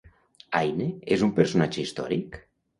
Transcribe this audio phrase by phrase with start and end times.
[0.59, 2.45] Áine és un personatge històric?